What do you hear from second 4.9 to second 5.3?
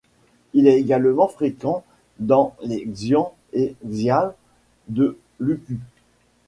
et